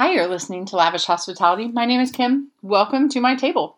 Hi, 0.00 0.12
you're 0.12 0.28
listening 0.28 0.64
to 0.64 0.76
Lavish 0.76 1.04
Hospitality. 1.04 1.68
My 1.68 1.84
name 1.84 2.00
is 2.00 2.10
Kim. 2.10 2.50
Welcome 2.62 3.10
to 3.10 3.20
my 3.20 3.34
table. 3.34 3.76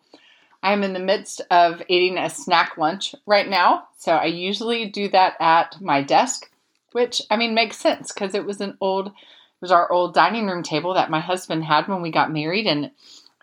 I 0.63 0.71
am 0.71 0.81
in 0.81 0.93
the 0.93 0.99
midst 0.99 1.41
of 1.51 1.81
eating 1.89 2.17
a 2.17 2.29
snack 2.29 2.77
lunch 2.77 3.13
right 3.25 3.49
now, 3.49 3.89
so 3.97 4.13
I 4.13 4.27
usually 4.27 4.85
do 4.85 5.09
that 5.09 5.33
at 5.41 5.81
my 5.81 6.01
desk, 6.01 6.49
which 6.93 7.21
I 7.29 7.35
mean 7.35 7.53
makes 7.53 7.75
sense 7.75 8.13
because 8.13 8.35
it 8.35 8.45
was 8.45 8.61
an 8.61 8.77
old, 8.79 9.07
it 9.07 9.13
was 9.59 9.69
our 9.69 9.91
old 9.91 10.13
dining 10.13 10.47
room 10.47 10.63
table 10.63 10.93
that 10.93 11.11
my 11.11 11.19
husband 11.19 11.65
had 11.65 11.89
when 11.89 12.01
we 12.01 12.09
got 12.09 12.31
married, 12.31 12.67
and 12.67 12.85
I've 12.85 12.91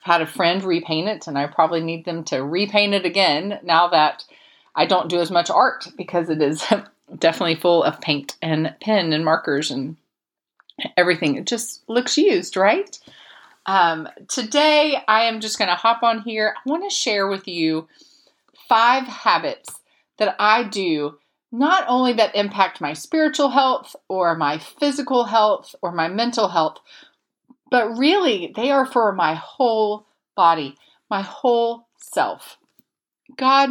had 0.00 0.22
a 0.22 0.26
friend 0.26 0.64
repaint 0.64 1.06
it, 1.06 1.26
and 1.26 1.36
I 1.36 1.48
probably 1.48 1.82
need 1.82 2.06
them 2.06 2.24
to 2.24 2.42
repaint 2.42 2.94
it 2.94 3.04
again 3.04 3.60
now 3.62 3.88
that 3.88 4.24
I 4.74 4.86
don't 4.86 5.10
do 5.10 5.20
as 5.20 5.30
much 5.30 5.50
art 5.50 5.86
because 5.98 6.30
it 6.30 6.40
is 6.40 6.64
definitely 7.18 7.56
full 7.56 7.84
of 7.84 8.00
paint 8.00 8.38
and 8.40 8.74
pen 8.80 9.12
and 9.12 9.22
markers 9.22 9.70
and 9.70 9.98
everything. 10.96 11.36
It 11.36 11.46
just 11.46 11.82
looks 11.88 12.16
used, 12.16 12.56
right? 12.56 12.98
Um, 13.66 14.08
today, 14.28 14.96
I 15.06 15.22
am 15.22 15.40
just 15.40 15.58
going 15.58 15.68
to 15.68 15.74
hop 15.74 16.02
on 16.02 16.22
here. 16.22 16.54
I 16.56 16.68
want 16.68 16.88
to 16.88 16.94
share 16.94 17.26
with 17.28 17.46
you 17.46 17.88
five 18.68 19.04
habits 19.04 19.80
that 20.18 20.36
I 20.38 20.64
do 20.64 21.18
not 21.52 21.84
only 21.88 22.12
that 22.14 22.34
impact 22.36 22.80
my 22.80 22.92
spiritual 22.92 23.50
health 23.50 23.96
or 24.08 24.36
my 24.36 24.58
physical 24.58 25.24
health 25.24 25.74
or 25.82 25.92
my 25.92 26.08
mental 26.08 26.48
health, 26.48 26.78
but 27.70 27.98
really 27.98 28.52
they 28.54 28.70
are 28.70 28.86
for 28.86 29.12
my 29.12 29.34
whole 29.34 30.06
body, 30.36 30.76
my 31.10 31.22
whole 31.22 31.88
self. 31.96 32.56
God 33.36 33.70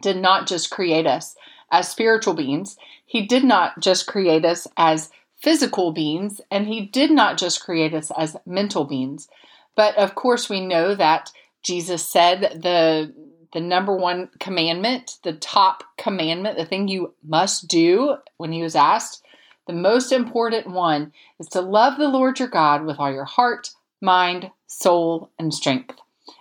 did 0.00 0.16
not 0.16 0.46
just 0.46 0.70
create 0.70 1.06
us 1.06 1.36
as 1.70 1.88
spiritual 1.88 2.34
beings, 2.34 2.76
He 3.04 3.26
did 3.26 3.44
not 3.44 3.80
just 3.80 4.06
create 4.06 4.44
us 4.44 4.66
as 4.76 5.10
physical 5.40 5.92
beings, 5.92 6.40
and 6.50 6.66
He 6.66 6.82
did 6.82 7.10
not 7.10 7.38
just 7.38 7.64
create 7.64 7.94
us 7.94 8.10
as 8.16 8.36
mental 8.46 8.84
beings. 8.84 9.28
But 9.74 9.96
of 9.96 10.14
course, 10.14 10.48
we 10.48 10.64
know 10.64 10.94
that 10.94 11.30
Jesus 11.62 12.08
said 12.08 12.62
the 12.62 13.12
the 13.52 13.60
number 13.60 13.96
one 13.96 14.28
commandment, 14.38 15.18
the 15.22 15.32
top 15.32 15.82
commandment, 15.96 16.58
the 16.58 16.66
thing 16.66 16.88
you 16.88 17.14
must 17.26 17.68
do 17.68 18.16
when 18.36 18.52
he 18.52 18.62
was 18.62 18.76
asked, 18.76 19.24
the 19.66 19.72
most 19.72 20.12
important 20.12 20.68
one 20.68 21.12
is 21.38 21.48
to 21.48 21.60
love 21.60 21.96
the 21.96 22.08
Lord 22.08 22.38
your 22.38 22.48
God 22.48 22.84
with 22.84 22.98
all 22.98 23.10
your 23.10 23.24
heart, 23.24 23.70
mind, 24.00 24.50
soul, 24.66 25.30
and 25.38 25.54
strength, 25.54 25.96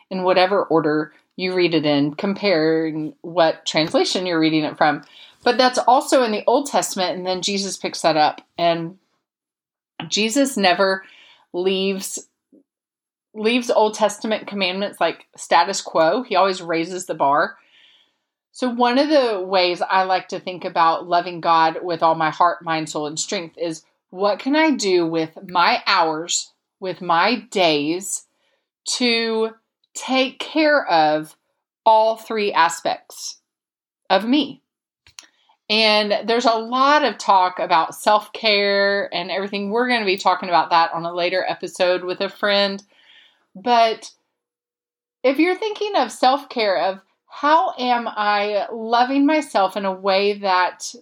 in 0.09 0.23
whatever 0.23 0.63
order 0.63 1.13
you 1.35 1.53
read 1.53 1.73
it 1.73 1.85
in, 1.85 2.13
comparing 2.15 3.15
what 3.21 3.65
translation 3.65 4.25
you're 4.25 4.39
reading 4.39 4.63
it 4.63 4.77
from. 4.77 5.03
But 5.45 5.59
that's 5.59 5.77
also 5.77 6.23
in 6.23 6.31
the 6.31 6.43
Old 6.47 6.65
Testament, 6.65 7.15
and 7.15 7.25
then 7.25 7.43
Jesus 7.43 7.77
picks 7.77 8.01
that 8.01 8.17
up. 8.17 8.41
And 8.57 8.97
Jesus 10.09 10.57
never 10.57 11.03
leaves 11.53 12.27
leaves 13.35 13.69
Old 13.69 13.93
Testament 13.93 14.47
commandments 14.47 14.99
like 14.99 15.27
status 15.35 15.81
quo. 15.81 16.23
He 16.23 16.35
always 16.35 16.61
raises 16.61 17.05
the 17.05 17.13
bar. 17.13 17.57
So 18.53 18.69
one 18.69 18.97
of 18.97 19.09
the 19.09 19.41
ways 19.41 19.81
I 19.81 20.03
like 20.03 20.29
to 20.29 20.39
think 20.39 20.63
about 20.63 21.07
loving 21.07 21.41
God 21.41 21.79
with 21.83 22.01
all 22.01 22.15
my 22.15 22.29
heart, 22.29 22.63
mind, 22.63 22.89
soul, 22.89 23.05
and 23.05 23.19
strength 23.19 23.57
is 23.57 23.83
what 24.09 24.39
can 24.39 24.55
I 24.55 24.71
do 24.71 25.05
with 25.05 25.37
my 25.47 25.83
hours, 25.85 26.53
with 26.79 27.01
my 27.01 27.41
days 27.51 28.25
to 28.95 29.51
take 29.93 30.39
care 30.39 30.87
of 30.87 31.35
all 31.85 32.15
three 32.15 32.53
aspects 32.53 33.41
of 34.09 34.25
me? 34.25 34.61
And 35.69 36.27
there's 36.27 36.45
a 36.45 36.51
lot 36.51 37.03
of 37.03 37.17
talk 37.17 37.57
about 37.57 37.95
self 37.95 38.31
care 38.33 39.13
and 39.13 39.31
everything. 39.31 39.71
We're 39.71 39.87
going 39.87 40.01
to 40.01 40.05
be 40.05 40.17
talking 40.17 40.49
about 40.49 40.69
that 40.69 40.93
on 40.93 41.05
a 41.05 41.13
later 41.13 41.43
episode 41.47 42.03
with 42.03 42.21
a 42.21 42.29
friend. 42.29 42.83
But 43.55 44.11
if 45.23 45.39
you're 45.39 45.55
thinking 45.55 45.93
of 45.95 46.11
self 46.11 46.49
care, 46.49 46.77
of 46.77 46.99
how 47.27 47.73
am 47.79 48.07
I 48.07 48.67
loving 48.71 49.25
myself 49.25 49.75
in 49.75 49.85
a 49.85 49.91
way 49.91 50.39
that, 50.39 50.93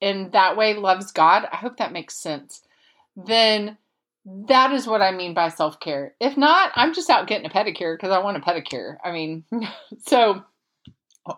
in 0.00 0.30
that 0.32 0.56
way, 0.56 0.74
loves 0.74 1.12
God, 1.12 1.46
I 1.52 1.56
hope 1.56 1.76
that 1.76 1.92
makes 1.92 2.16
sense. 2.16 2.62
Then 3.16 3.78
that 4.26 4.72
is 4.72 4.86
what 4.86 5.02
I 5.02 5.12
mean 5.12 5.34
by 5.34 5.50
self 5.50 5.78
care. 5.78 6.14
If 6.20 6.36
not, 6.36 6.72
I'm 6.74 6.94
just 6.94 7.10
out 7.10 7.28
getting 7.28 7.46
a 7.46 7.50
pedicure 7.50 7.96
because 7.96 8.10
I 8.10 8.18
want 8.18 8.38
a 8.38 8.40
pedicure. 8.40 8.96
I 9.04 9.12
mean, 9.12 9.44
so 10.06 10.42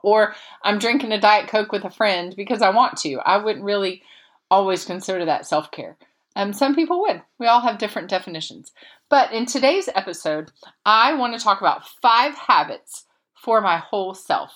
or 0.02 0.34
I'm 0.62 0.78
drinking 0.78 1.12
a 1.12 1.20
Diet 1.20 1.48
Coke 1.48 1.72
with 1.72 1.84
a 1.84 1.90
friend 1.90 2.34
because 2.36 2.62
I 2.62 2.70
want 2.70 2.96
to. 2.98 3.18
I 3.24 3.36
wouldn't 3.38 3.64
really 3.64 4.02
always 4.50 4.84
consider 4.84 5.24
that 5.24 5.46
self 5.46 5.70
care. 5.70 5.96
Um, 6.34 6.52
some 6.52 6.74
people 6.74 7.00
would. 7.00 7.22
We 7.38 7.46
all 7.46 7.62
have 7.62 7.78
different 7.78 8.10
definitions. 8.10 8.72
But 9.08 9.32
in 9.32 9.46
today's 9.46 9.88
episode, 9.94 10.50
I 10.84 11.14
want 11.14 11.36
to 11.36 11.42
talk 11.42 11.60
about 11.60 11.88
five 12.02 12.34
habits 12.34 13.06
for 13.34 13.60
my 13.60 13.78
whole 13.78 14.14
self. 14.14 14.52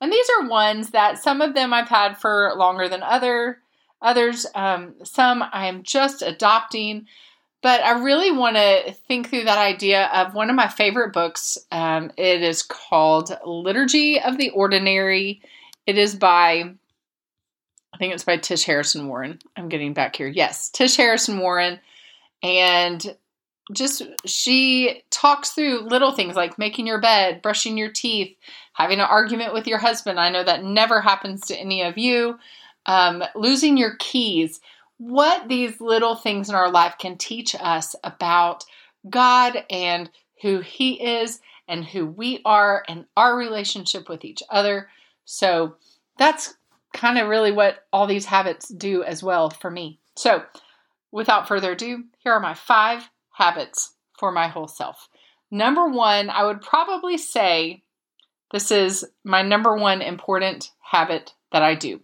And 0.00 0.12
these 0.12 0.26
are 0.38 0.48
ones 0.48 0.90
that 0.90 1.18
some 1.18 1.40
of 1.40 1.54
them 1.54 1.72
I've 1.72 1.88
had 1.88 2.18
for 2.18 2.52
longer 2.56 2.88
than 2.88 3.02
other 3.02 3.58
others. 4.00 4.46
Um, 4.54 4.94
some 5.02 5.42
I 5.52 5.66
am 5.66 5.82
just 5.82 6.22
adopting. 6.22 7.06
But 7.60 7.82
I 7.82 8.02
really 8.02 8.30
want 8.30 8.56
to 8.56 8.92
think 9.08 9.30
through 9.30 9.44
that 9.44 9.58
idea 9.58 10.06
of 10.06 10.34
one 10.34 10.48
of 10.48 10.56
my 10.56 10.68
favorite 10.68 11.12
books. 11.12 11.58
Um, 11.72 12.12
it 12.16 12.42
is 12.42 12.62
called 12.62 13.36
Liturgy 13.44 14.20
of 14.20 14.38
the 14.38 14.50
Ordinary. 14.50 15.42
It 15.84 15.98
is 15.98 16.14
by, 16.14 16.72
I 17.92 17.96
think 17.98 18.14
it's 18.14 18.24
by 18.24 18.36
Tish 18.36 18.64
Harrison 18.64 19.08
Warren. 19.08 19.40
I'm 19.56 19.68
getting 19.68 19.92
back 19.92 20.14
here. 20.14 20.28
Yes, 20.28 20.70
Tish 20.70 20.96
Harrison 20.96 21.40
Warren. 21.40 21.80
And 22.44 23.16
just 23.72 24.02
she 24.24 25.02
talks 25.10 25.50
through 25.50 25.80
little 25.80 26.12
things 26.12 26.36
like 26.36 26.58
making 26.58 26.86
your 26.86 27.00
bed, 27.00 27.42
brushing 27.42 27.76
your 27.76 27.90
teeth, 27.90 28.36
having 28.72 29.00
an 29.00 29.06
argument 29.06 29.52
with 29.52 29.66
your 29.66 29.78
husband. 29.78 30.18
I 30.18 30.30
know 30.30 30.44
that 30.44 30.64
never 30.64 31.00
happens 31.00 31.42
to 31.46 31.56
any 31.56 31.82
of 31.82 31.98
you. 31.98 32.38
Um, 32.86 33.22
losing 33.34 33.76
your 33.76 33.96
keys 33.98 34.60
what 34.98 35.48
these 35.48 35.80
little 35.80 36.14
things 36.14 36.48
in 36.48 36.54
our 36.54 36.70
life 36.70 36.96
can 36.98 37.16
teach 37.16 37.54
us 37.58 37.94
about 38.04 38.64
God 39.08 39.64
and 39.70 40.10
who 40.42 40.60
He 40.60 41.02
is 41.02 41.40
and 41.66 41.84
who 41.84 42.06
we 42.06 42.40
are 42.44 42.82
and 42.88 43.06
our 43.16 43.36
relationship 43.36 44.08
with 44.08 44.24
each 44.24 44.42
other. 44.50 44.88
So 45.24 45.76
that's 46.18 46.54
kind 46.94 47.18
of 47.18 47.28
really 47.28 47.52
what 47.52 47.86
all 47.92 48.06
these 48.06 48.26
habits 48.26 48.68
do 48.68 49.02
as 49.04 49.22
well 49.22 49.50
for 49.50 49.70
me. 49.70 50.00
So 50.16 50.42
without 51.12 51.46
further 51.46 51.72
ado, 51.72 52.04
here 52.18 52.32
are 52.32 52.40
my 52.40 52.54
five 52.54 53.08
habits 53.32 53.94
for 54.18 54.32
my 54.32 54.48
whole 54.48 54.68
self. 54.68 55.08
Number 55.50 55.86
one, 55.86 56.28
I 56.30 56.44
would 56.44 56.60
probably 56.60 57.18
say 57.18 57.82
this 58.52 58.70
is 58.70 59.04
my 59.24 59.42
number 59.42 59.76
one 59.76 60.02
important 60.02 60.70
habit 60.80 61.34
that 61.52 61.62
I 61.62 61.74
do. 61.74 62.00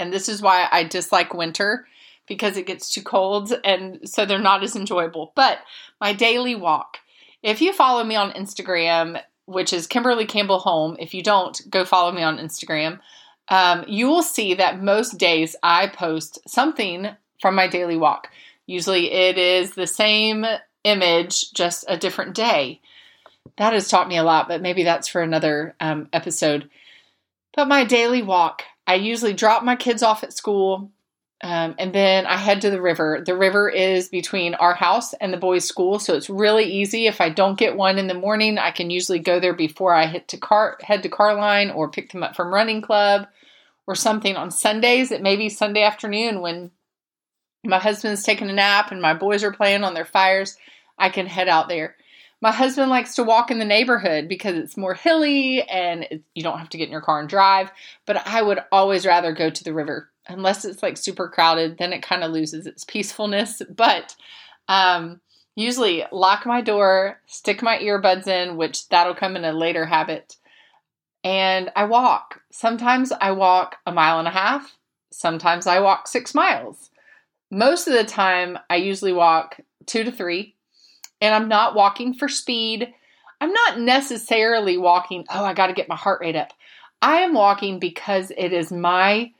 And 0.00 0.12
this 0.12 0.28
is 0.28 0.40
why 0.40 0.66
I 0.72 0.84
dislike 0.84 1.34
winter 1.34 1.86
because 2.26 2.56
it 2.56 2.66
gets 2.66 2.92
too 2.92 3.02
cold 3.02 3.52
and 3.64 4.08
so 4.08 4.24
they're 4.24 4.38
not 4.38 4.62
as 4.62 4.76
enjoyable. 4.76 5.32
But 5.36 5.58
my 6.00 6.12
daily 6.12 6.54
walk. 6.54 6.98
If 7.42 7.60
you 7.60 7.72
follow 7.72 8.04
me 8.04 8.16
on 8.16 8.32
Instagram, 8.32 9.20
which 9.46 9.72
is 9.72 9.86
Kimberly 9.86 10.26
Campbell 10.26 10.60
Home, 10.60 10.96
if 10.98 11.12
you 11.12 11.22
don't, 11.22 11.60
go 11.68 11.84
follow 11.84 12.12
me 12.12 12.22
on 12.22 12.38
Instagram. 12.38 13.00
Um, 13.48 13.84
you 13.88 14.06
will 14.06 14.22
see 14.22 14.54
that 14.54 14.82
most 14.82 15.18
days 15.18 15.56
I 15.62 15.88
post 15.88 16.38
something 16.48 17.08
from 17.40 17.54
my 17.54 17.66
daily 17.66 17.96
walk. 17.96 18.28
Usually 18.66 19.10
it 19.10 19.36
is 19.36 19.74
the 19.74 19.86
same 19.86 20.46
image, 20.84 21.52
just 21.52 21.84
a 21.88 21.96
different 21.96 22.34
day. 22.34 22.80
That 23.56 23.72
has 23.72 23.88
taught 23.88 24.08
me 24.08 24.16
a 24.16 24.22
lot, 24.22 24.48
but 24.48 24.62
maybe 24.62 24.84
that's 24.84 25.08
for 25.08 25.20
another 25.20 25.74
um, 25.80 26.08
episode. 26.12 26.70
But 27.54 27.66
my 27.66 27.84
daily 27.84 28.22
walk, 28.22 28.62
I 28.90 28.94
usually 28.94 29.34
drop 29.34 29.62
my 29.62 29.76
kids 29.76 30.02
off 30.02 30.24
at 30.24 30.32
school 30.32 30.90
um, 31.42 31.76
and 31.78 31.94
then 31.94 32.26
I 32.26 32.36
head 32.36 32.62
to 32.62 32.70
the 32.70 32.82
river. 32.82 33.22
The 33.24 33.36
river 33.36 33.68
is 33.68 34.08
between 34.08 34.54
our 34.54 34.74
house 34.74 35.14
and 35.14 35.32
the 35.32 35.38
boys' 35.38 35.64
school, 35.64 36.00
so 36.00 36.14
it's 36.14 36.28
really 36.28 36.64
easy. 36.64 37.06
If 37.06 37.20
I 37.20 37.28
don't 37.28 37.56
get 37.56 37.76
one 37.76 37.98
in 37.98 38.08
the 38.08 38.14
morning, 38.14 38.58
I 38.58 38.72
can 38.72 38.90
usually 38.90 39.20
go 39.20 39.38
there 39.38 39.54
before 39.54 39.94
I 39.94 40.06
hit 40.06 40.26
to 40.28 40.38
car 40.38 40.76
head 40.80 41.04
to 41.04 41.08
Carline 41.08 41.70
or 41.70 41.88
pick 41.88 42.10
them 42.10 42.24
up 42.24 42.34
from 42.34 42.52
running 42.52 42.82
club 42.82 43.28
or 43.86 43.94
something 43.94 44.34
on 44.34 44.50
Sundays. 44.50 45.12
It 45.12 45.22
may 45.22 45.36
be 45.36 45.50
Sunday 45.50 45.84
afternoon 45.84 46.40
when 46.40 46.72
my 47.62 47.78
husband's 47.78 48.24
taking 48.24 48.50
a 48.50 48.52
nap 48.52 48.90
and 48.90 49.00
my 49.00 49.14
boys 49.14 49.44
are 49.44 49.52
playing 49.52 49.84
on 49.84 49.94
their 49.94 50.04
fires. 50.04 50.56
I 50.98 51.10
can 51.10 51.26
head 51.26 51.48
out 51.48 51.68
there. 51.68 51.94
My 52.40 52.52
husband 52.52 52.90
likes 52.90 53.14
to 53.16 53.22
walk 53.22 53.50
in 53.50 53.58
the 53.58 53.64
neighborhood 53.64 54.28
because 54.28 54.56
it's 54.56 54.76
more 54.76 54.94
hilly 54.94 55.62
and 55.62 56.04
it, 56.04 56.22
you 56.34 56.42
don't 56.42 56.58
have 56.58 56.70
to 56.70 56.78
get 56.78 56.86
in 56.86 56.92
your 56.92 57.02
car 57.02 57.20
and 57.20 57.28
drive. 57.28 57.70
But 58.06 58.26
I 58.26 58.40
would 58.40 58.60
always 58.72 59.04
rather 59.04 59.32
go 59.32 59.50
to 59.50 59.64
the 59.64 59.74
river 59.74 60.10
unless 60.26 60.64
it's 60.64 60.82
like 60.82 60.96
super 60.96 61.28
crowded. 61.28 61.76
Then 61.78 61.92
it 61.92 62.02
kind 62.02 62.24
of 62.24 62.32
loses 62.32 62.66
its 62.66 62.84
peacefulness. 62.84 63.60
But 63.68 64.16
um, 64.68 65.20
usually 65.54 66.04
lock 66.12 66.46
my 66.46 66.60
door, 66.60 67.20
stick 67.26 67.62
my 67.62 67.78
earbuds 67.78 68.26
in, 68.26 68.56
which 68.56 68.88
that'll 68.88 69.14
come 69.14 69.36
in 69.36 69.44
a 69.44 69.52
later 69.52 69.84
habit. 69.84 70.36
And 71.22 71.70
I 71.76 71.84
walk. 71.84 72.40
Sometimes 72.50 73.12
I 73.12 73.32
walk 73.32 73.76
a 73.84 73.92
mile 73.92 74.18
and 74.18 74.28
a 74.28 74.30
half. 74.30 74.76
Sometimes 75.12 75.66
I 75.66 75.80
walk 75.80 76.08
six 76.08 76.34
miles. 76.34 76.90
most 77.50 77.88
of 77.88 77.94
the 77.94 78.04
time, 78.04 78.58
I 78.70 78.76
usually 78.76 79.12
walk 79.12 79.60
two 79.86 80.04
to 80.04 80.12
three, 80.12 80.54
and 81.20 81.34
I'm 81.34 81.48
not 81.48 81.74
walking 81.74 82.14
for 82.14 82.28
speed. 82.28 82.92
I'm 83.40 83.52
not 83.52 83.80
necessarily 83.80 84.76
walking, 84.76 85.24
oh, 85.30 85.44
I 85.44 85.54
got 85.54 85.68
to 85.68 85.72
get 85.72 85.88
my 85.88 85.96
heart 85.96 86.20
rate 86.20 86.36
up. 86.36 86.52
I 87.02 87.20
am 87.20 87.34
walking 87.34 87.78
because 87.78 88.30
it 88.36 88.52
is 88.52 88.70
my 88.70 89.32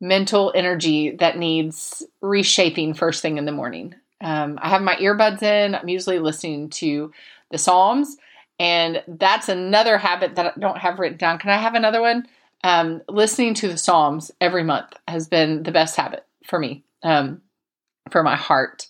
mental 0.00 0.52
energy 0.54 1.12
that 1.16 1.38
needs 1.38 2.02
reshaping 2.20 2.94
first 2.94 3.22
thing 3.22 3.38
in 3.38 3.44
the 3.44 3.52
morning. 3.52 3.94
Um, 4.20 4.58
I 4.60 4.68
have 4.68 4.82
my 4.82 4.96
earbuds 4.96 5.42
in. 5.42 5.74
I'm 5.74 5.88
usually 5.88 6.18
listening 6.18 6.70
to 6.70 7.12
the 7.50 7.58
Psalms, 7.58 8.16
and 8.58 9.02
that's 9.06 9.48
another 9.48 9.98
habit 9.98 10.34
that 10.36 10.46
I 10.46 10.58
don't 10.58 10.78
have 10.78 10.98
written 10.98 11.18
down. 11.18 11.38
Can 11.38 11.50
I 11.50 11.56
have 11.56 11.74
another 11.74 12.00
one? 12.00 12.26
Um, 12.64 13.02
listening 13.08 13.54
to 13.54 13.68
the 13.68 13.76
Psalms 13.76 14.30
every 14.40 14.64
month 14.64 14.94
has 15.06 15.28
been 15.28 15.62
the 15.62 15.72
best 15.72 15.96
habit 15.96 16.26
for 16.44 16.58
me, 16.58 16.82
um, 17.02 17.42
for 18.10 18.22
my 18.22 18.36
heart. 18.36 18.88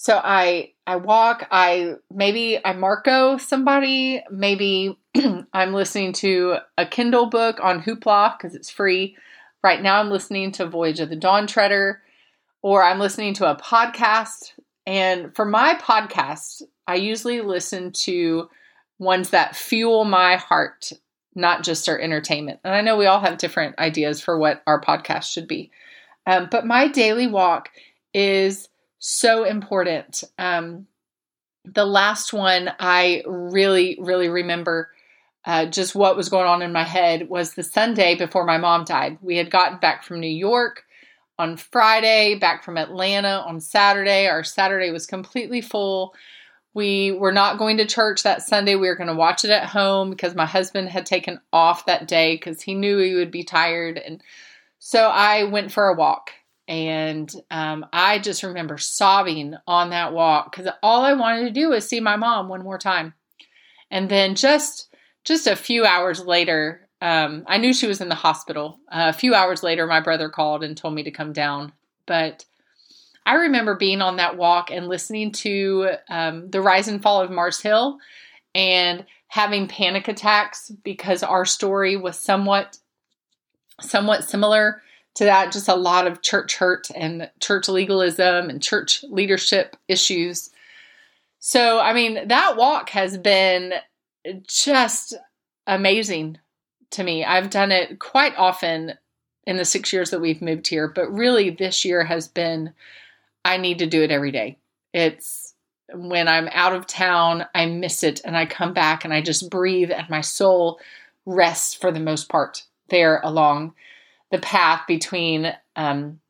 So 0.00 0.20
I 0.22 0.74
I 0.86 0.94
walk. 0.94 1.48
I 1.50 1.94
maybe 2.08 2.64
I 2.64 2.72
Marco 2.72 3.36
somebody. 3.36 4.22
Maybe 4.30 4.96
I'm 5.52 5.74
listening 5.74 6.12
to 6.14 6.58
a 6.78 6.86
Kindle 6.86 7.26
book 7.26 7.58
on 7.60 7.82
Hoopla 7.82 8.38
because 8.38 8.54
it's 8.54 8.70
free. 8.70 9.16
Right 9.64 9.82
now, 9.82 9.98
I'm 9.98 10.08
listening 10.08 10.52
to 10.52 10.66
Voyage 10.66 11.00
of 11.00 11.08
the 11.08 11.16
Dawn 11.16 11.48
Treader, 11.48 12.00
or 12.62 12.84
I'm 12.84 13.00
listening 13.00 13.34
to 13.34 13.50
a 13.50 13.56
podcast. 13.56 14.52
And 14.86 15.34
for 15.34 15.44
my 15.44 15.74
podcast, 15.74 16.62
I 16.86 16.94
usually 16.94 17.40
listen 17.40 17.90
to 18.04 18.48
ones 19.00 19.30
that 19.30 19.56
fuel 19.56 20.04
my 20.04 20.36
heart, 20.36 20.92
not 21.34 21.64
just 21.64 21.88
our 21.88 21.98
entertainment. 21.98 22.60
And 22.62 22.72
I 22.72 22.82
know 22.82 22.96
we 22.96 23.06
all 23.06 23.20
have 23.20 23.38
different 23.38 23.76
ideas 23.80 24.20
for 24.20 24.38
what 24.38 24.62
our 24.64 24.80
podcast 24.80 25.24
should 25.24 25.48
be. 25.48 25.72
Um, 26.24 26.46
but 26.52 26.64
my 26.64 26.86
daily 26.86 27.26
walk 27.26 27.70
is 28.14 28.68
so 28.98 29.44
important. 29.44 30.24
Um, 30.38 30.86
the 31.64 31.84
last 31.84 32.32
one 32.32 32.70
I 32.78 33.22
really, 33.26 33.98
really 34.00 34.28
remember 34.28 34.90
uh, 35.44 35.66
just 35.66 35.94
what 35.94 36.16
was 36.16 36.28
going 36.28 36.46
on 36.46 36.62
in 36.62 36.72
my 36.72 36.84
head 36.84 37.28
was 37.28 37.54
the 37.54 37.62
Sunday 37.62 38.14
before 38.14 38.44
my 38.44 38.58
mom 38.58 38.84
died. 38.84 39.18
We 39.22 39.36
had 39.36 39.50
gotten 39.50 39.78
back 39.78 40.04
from 40.04 40.20
New 40.20 40.26
York 40.26 40.84
on 41.38 41.56
Friday, 41.56 42.34
back 42.34 42.64
from 42.64 42.76
Atlanta 42.76 43.42
on 43.46 43.60
Saturday. 43.60 44.26
Our 44.26 44.44
Saturday 44.44 44.90
was 44.90 45.06
completely 45.06 45.60
full. 45.60 46.14
We 46.74 47.12
were 47.12 47.32
not 47.32 47.58
going 47.58 47.78
to 47.78 47.86
church 47.86 48.24
that 48.24 48.42
Sunday. 48.42 48.74
We 48.74 48.88
were 48.88 48.96
going 48.96 49.08
to 49.08 49.14
watch 49.14 49.44
it 49.44 49.50
at 49.50 49.64
home 49.64 50.10
because 50.10 50.34
my 50.34 50.46
husband 50.46 50.90
had 50.90 51.06
taken 51.06 51.40
off 51.52 51.86
that 51.86 52.06
day 52.06 52.34
because 52.34 52.60
he 52.60 52.74
knew 52.74 52.98
he 52.98 53.14
would 53.14 53.30
be 53.30 53.44
tired. 53.44 53.96
And 53.98 54.22
so 54.78 55.08
I 55.08 55.44
went 55.44 55.72
for 55.72 55.88
a 55.88 55.94
walk 55.94 56.32
and 56.68 57.34
um, 57.50 57.86
I 57.94 58.18
just 58.18 58.42
remember 58.42 58.76
sobbing 58.76 59.54
on 59.66 59.90
that 59.90 60.12
walk 60.12 60.52
because 60.52 60.70
all 60.82 61.02
I 61.02 61.14
wanted 61.14 61.44
to 61.44 61.50
do 61.50 61.70
was 61.70 61.88
see 61.88 61.98
my 61.98 62.16
mom 62.16 62.48
one 62.48 62.62
more 62.62 62.78
time. 62.78 63.14
And 63.90 64.10
then 64.10 64.34
just 64.34 64.94
just 65.24 65.46
a 65.46 65.56
few 65.56 65.86
hours 65.86 66.20
later, 66.20 66.86
um, 67.00 67.44
I 67.46 67.56
knew 67.56 67.72
she 67.72 67.86
was 67.86 68.02
in 68.02 68.10
the 68.10 68.14
hospital. 68.14 68.78
Uh, 68.92 69.06
a 69.08 69.12
few 69.14 69.34
hours 69.34 69.62
later, 69.62 69.86
my 69.86 70.00
brother 70.00 70.28
called 70.28 70.62
and 70.62 70.76
told 70.76 70.94
me 70.94 71.02
to 71.04 71.10
come 71.10 71.32
down. 71.32 71.72
But 72.06 72.44
I 73.24 73.34
remember 73.34 73.74
being 73.74 74.02
on 74.02 74.16
that 74.16 74.36
walk 74.36 74.70
and 74.70 74.88
listening 74.88 75.32
to 75.32 75.90
um, 76.10 76.50
the 76.50 76.60
rise 76.60 76.88
and 76.88 77.02
fall 77.02 77.22
of 77.22 77.30
Mars 77.30 77.60
Hill 77.60 77.98
and 78.54 79.06
having 79.28 79.68
panic 79.68 80.08
attacks 80.08 80.70
because 80.82 81.22
our 81.22 81.44
story 81.46 81.96
was 81.96 82.18
somewhat 82.18 82.78
somewhat 83.80 84.24
similar 84.24 84.82
to 85.14 85.24
that, 85.24 85.52
just 85.52 85.68
a 85.68 85.74
lot 85.74 86.06
of 86.06 86.22
church 86.22 86.56
hurt 86.56 86.88
and 86.94 87.30
church 87.40 87.68
legalism 87.68 88.50
and 88.50 88.62
church 88.62 89.04
leadership 89.08 89.76
issues. 89.88 90.50
So, 91.40 91.80
I 91.80 91.92
mean, 91.92 92.28
that 92.28 92.56
walk 92.56 92.90
has 92.90 93.18
been 93.18 93.74
just 94.46 95.14
amazing 95.66 96.38
to 96.90 97.02
me. 97.02 97.24
I've 97.24 97.50
done 97.50 97.72
it 97.72 97.98
quite 97.98 98.36
often 98.36 98.94
in 99.44 99.56
the 99.56 99.64
six 99.64 99.92
years 99.92 100.10
that 100.10 100.20
we've 100.20 100.42
moved 100.42 100.68
here, 100.68 100.88
but 100.88 101.12
really 101.12 101.50
this 101.50 101.84
year 101.84 102.04
has 102.04 102.28
been, 102.28 102.72
I 103.44 103.56
need 103.56 103.78
to 103.78 103.86
do 103.86 104.02
it 104.02 104.10
every 104.10 104.30
day. 104.30 104.58
It's 104.92 105.54
when 105.94 106.28
I'm 106.28 106.48
out 106.52 106.74
of 106.74 106.86
town, 106.86 107.46
I 107.54 107.66
miss 107.66 108.02
it 108.02 108.20
and 108.24 108.36
I 108.36 108.46
come 108.46 108.74
back 108.74 109.04
and 109.04 109.14
I 109.14 109.22
just 109.22 109.48
breathe 109.48 109.90
and 109.90 110.08
my 110.10 110.20
soul 110.20 110.80
rests 111.24 111.74
for 111.74 111.90
the 111.90 112.00
most 112.00 112.28
part 112.28 112.64
there 112.88 113.20
along 113.22 113.74
the 114.30 114.38
path 114.38 114.82
between 114.86 115.54
um, 115.76 116.20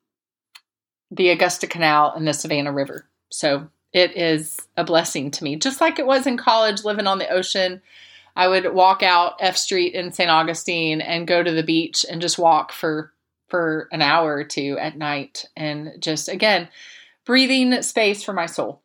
the 1.11 1.31
Augusta 1.31 1.67
Canal 1.67 2.12
and 2.15 2.27
the 2.27 2.33
Savannah 2.33 2.73
River. 2.73 3.06
So 3.31 3.69
it 3.93 4.17
is 4.17 4.59
a 4.77 4.85
blessing 4.85 5.31
to 5.33 5.45
me. 5.45 5.56
Just 5.56 5.81
like 5.81 5.99
it 5.99 6.06
was 6.06 6.27
in 6.27 6.37
college 6.37 6.85
living 6.85 7.06
on 7.06 7.19
the 7.19 7.29
ocean, 7.29 7.83
I 8.37 8.49
would 8.49 8.73
walk 8.73 9.03
out 9.03 9.37
F 9.41 9.56
Street 9.56 9.95
in 9.95 10.12
St. 10.12 10.31
Augustine 10.31 11.00
and 11.00 11.27
go 11.27 11.43
to 11.43 11.53
the 11.53 11.62
beach 11.62 12.05
and 12.09 12.21
just 12.21 12.39
walk 12.39 12.73
for 12.73 13.12
for 13.49 13.89
an 13.93 14.03
hour 14.03 14.35
or 14.35 14.45
two 14.45 14.77
at 14.79 14.99
night 14.99 15.47
and 15.56 15.93
just 16.00 16.29
again 16.29 16.69
breathing 17.25 17.83
space 17.83 18.23
for 18.23 18.33
my 18.33 18.47
soul. 18.47 18.83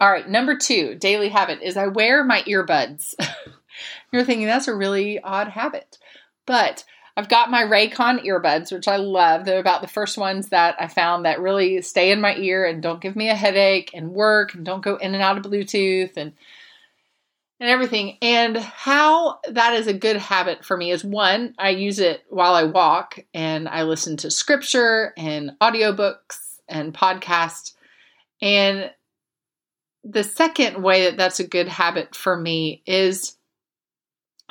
All 0.00 0.10
right, 0.10 0.28
number 0.28 0.56
2, 0.56 0.96
daily 0.96 1.28
habit 1.28 1.60
is 1.62 1.76
I 1.76 1.86
wear 1.86 2.24
my 2.24 2.42
earbuds. 2.42 3.14
You're 4.12 4.24
thinking 4.24 4.46
that's 4.46 4.68
a 4.68 4.74
really 4.74 5.20
odd 5.20 5.48
habit. 5.48 5.98
But 6.46 6.84
I've 7.18 7.28
got 7.28 7.50
my 7.50 7.64
Raycon 7.64 8.24
earbuds, 8.24 8.70
which 8.70 8.86
I 8.86 8.96
love. 8.96 9.44
They're 9.44 9.58
about 9.58 9.82
the 9.82 9.88
first 9.88 10.16
ones 10.16 10.50
that 10.50 10.76
I 10.78 10.86
found 10.86 11.24
that 11.24 11.40
really 11.40 11.82
stay 11.82 12.12
in 12.12 12.20
my 12.20 12.36
ear 12.36 12.64
and 12.64 12.80
don't 12.80 13.00
give 13.00 13.16
me 13.16 13.28
a 13.28 13.34
headache 13.34 13.90
and 13.92 14.12
work 14.12 14.54
and 14.54 14.64
don't 14.64 14.84
go 14.84 14.94
in 14.94 15.14
and 15.14 15.22
out 15.22 15.36
of 15.36 15.42
Bluetooth 15.42 16.16
and 16.16 16.32
and 17.58 17.68
everything. 17.68 18.18
And 18.22 18.56
how 18.56 19.40
that 19.50 19.74
is 19.74 19.88
a 19.88 19.92
good 19.92 20.14
habit 20.14 20.64
for 20.64 20.76
me 20.76 20.92
is 20.92 21.02
one, 21.02 21.56
I 21.58 21.70
use 21.70 21.98
it 21.98 22.22
while 22.28 22.54
I 22.54 22.62
walk 22.62 23.18
and 23.34 23.68
I 23.68 23.82
listen 23.82 24.16
to 24.18 24.30
scripture 24.30 25.12
and 25.16 25.56
audiobooks 25.60 26.60
and 26.68 26.94
podcasts. 26.94 27.72
And 28.40 28.92
the 30.04 30.22
second 30.22 30.84
way 30.84 31.06
that 31.06 31.16
that's 31.16 31.40
a 31.40 31.48
good 31.48 31.66
habit 31.66 32.14
for 32.14 32.36
me 32.36 32.80
is 32.86 33.36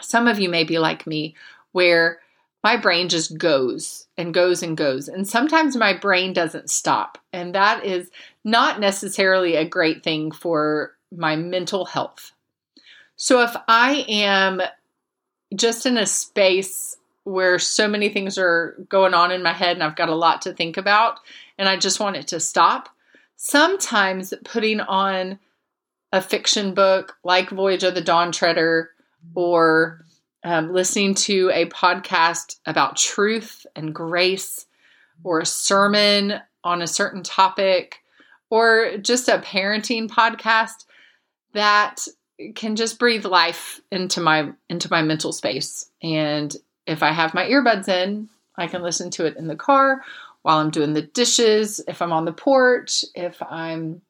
some 0.01 0.27
of 0.27 0.37
you 0.37 0.49
may 0.49 0.65
be 0.65 0.79
like 0.79 1.07
me 1.07 1.33
where 1.71 2.19
my 2.63 2.77
brain 2.77 3.09
just 3.09 3.37
goes 3.37 4.07
and 4.17 4.33
goes 4.33 4.63
and 4.63 4.75
goes. 4.75 5.07
And 5.07 5.27
sometimes 5.27 5.75
my 5.75 5.93
brain 5.93 6.33
doesn't 6.33 6.69
stop. 6.69 7.17
And 7.31 7.55
that 7.55 7.85
is 7.85 8.09
not 8.43 8.79
necessarily 8.79 9.55
a 9.55 9.67
great 9.67 10.03
thing 10.03 10.31
for 10.31 10.95
my 11.15 11.35
mental 11.35 11.85
health. 11.85 12.31
So 13.15 13.41
if 13.41 13.55
I 13.67 14.05
am 14.07 14.61
just 15.55 15.85
in 15.85 15.97
a 15.97 16.05
space 16.05 16.97
where 17.23 17.59
so 17.59 17.87
many 17.87 18.09
things 18.09 18.37
are 18.37 18.75
going 18.89 19.13
on 19.13 19.31
in 19.31 19.43
my 19.43 19.53
head 19.53 19.75
and 19.75 19.83
I've 19.83 19.95
got 19.95 20.09
a 20.09 20.15
lot 20.15 20.43
to 20.43 20.53
think 20.53 20.77
about 20.77 21.19
and 21.57 21.67
I 21.67 21.77
just 21.77 21.99
want 21.99 22.15
it 22.15 22.27
to 22.29 22.39
stop, 22.39 22.89
sometimes 23.35 24.33
putting 24.43 24.79
on 24.79 25.39
a 26.11 26.21
fiction 26.21 26.73
book 26.73 27.17
like 27.23 27.49
Voyage 27.49 27.83
of 27.83 27.95
the 27.95 28.01
Dawn 28.01 28.31
Treader 28.31 28.91
or 29.35 30.05
um, 30.47 30.71
listening 30.71 31.13
to 31.13 31.51
a 31.53 31.65
podcast 31.65 32.55
about 32.65 32.95
truth 32.95 33.65
and 33.75 33.93
grace, 33.93 34.65
or 35.23 35.41
a 35.41 35.45
sermon 35.45 36.39
on 36.63 36.81
a 36.81 36.87
certain 36.87 37.21
topic, 37.21 37.99
or 38.49 38.97
just 38.97 39.27
a 39.27 39.39
parenting 39.39 40.07
podcast 40.07 40.85
that 41.53 42.07
can 42.55 42.77
just 42.77 42.97
breathe 42.97 43.25
life 43.25 43.81
into 43.91 44.21
my 44.21 44.51
into 44.69 44.89
my 44.89 45.01
mental 45.01 45.33
space. 45.33 45.89
And 46.01 46.55
if 46.85 47.03
I 47.03 47.11
have 47.11 47.33
my 47.33 47.43
earbuds 47.43 47.89
in, 47.89 48.29
I 48.55 48.67
can 48.67 48.81
listen 48.81 49.09
to 49.11 49.25
it 49.25 49.35
in 49.35 49.47
the 49.47 49.55
car 49.55 50.01
while 50.43 50.59
I'm 50.59 50.69
doing 50.69 50.93
the 50.93 51.01
dishes, 51.01 51.81
if 51.89 52.01
I'm 52.01 52.13
on 52.13 52.23
the 52.23 52.31
porch, 52.31 53.03
if 53.15 53.41
I'm 53.43 54.01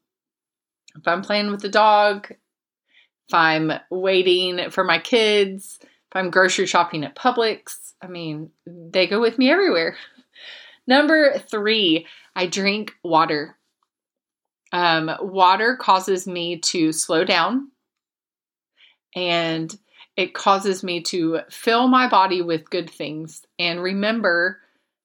if 0.96 1.08
I'm 1.08 1.24
playing 1.24 1.50
with 1.50 1.62
the 1.62 1.70
dog, 1.70 2.30
if 2.30 3.34
I'm 3.34 3.72
waiting 3.90 4.70
for 4.70 4.84
my 4.84 5.00
kids, 5.00 5.80
if 6.10 6.16
I'm 6.16 6.30
grocery 6.30 6.66
shopping 6.66 7.04
at 7.04 7.16
Publix, 7.16 7.94
I 8.02 8.08
mean, 8.08 8.52
they 8.66 9.08
go 9.08 9.20
with 9.20 9.38
me 9.38 9.52
everywhere. 9.52 9.98
Number 10.88 11.38
three, 11.38 12.08
I 12.36 12.48
drink 12.48 12.94
water. 13.04 13.58
Um, 14.72 15.12
water 15.20 15.76
causes 15.76 16.28
me 16.28 16.60
to 16.60 16.92
slow 16.92 17.24
down 17.24 17.72
and 19.16 19.76
it 20.16 20.34
causes 20.34 20.84
me 20.84 21.02
to 21.04 21.42
fill 21.50 21.88
my 21.88 22.10
body 22.10 22.42
with 22.42 22.70
good 22.70 22.90
things 22.90 23.46
and 23.60 23.82
remember 23.82 24.60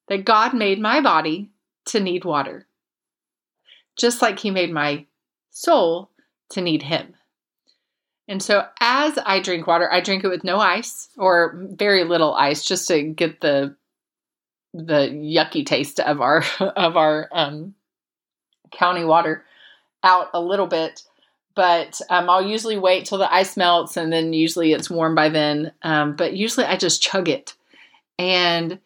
that 0.09 0.25
God 0.25 0.54
made 0.54 0.80
my 0.80 1.00
body 1.00 1.50
to 1.87 2.00
need 2.00 2.25
water, 2.25 2.66
just 3.97 4.23
like 4.23 4.38
He 4.38 4.50
made 4.50 4.73
my 4.73 5.06
soul 5.50 6.11
to 6.50 6.61
need 6.61 6.82
Him. 6.82 7.14
And 8.29 8.43
so 8.43 8.67
as 8.81 9.19
I 9.25 9.41
drink 9.41 9.67
water, 9.67 9.93
I 9.93 10.00
drink 10.00 10.25
it 10.25 10.29
with 10.29 10.45
no 10.45 10.59
ice 10.59 11.09
or 11.17 11.55
very 11.57 12.05
little 12.05 12.35
ice 12.35 12.64
just 12.64 12.88
to 12.88 13.02
get 13.02 13.41
the 13.41 13.76
the 14.75 15.11
yucky 15.11 15.67
taste 15.67 16.00
of 16.00 16.21
our 16.21 16.43
of 16.61 16.97
our 16.97 17.29
um 17.33 17.75
county 18.71 19.05
water 19.05 19.45
out 20.02 20.31
a 20.35 20.41
little 20.41 20.67
bit. 20.67 21.02
But 21.55 22.00
um, 22.09 22.31
I'll 22.31 22.47
usually 22.47 22.79
wait 22.79 23.05
till 23.05 23.19
the 23.19 23.33
ice 23.33 23.57
melts 23.57 23.99
and 23.99 24.11
then 24.11 24.33
usually 24.33 24.73
it's 24.73 24.88
warm 24.88 25.14
by 25.14 25.29
then. 25.29 25.73
Um, 25.83 26.17
but 26.17 26.33
usually 26.35 26.64
I 26.64 26.76
just 26.76 27.02
chug 27.02 27.29
it. 27.29 27.55
And 28.19 28.79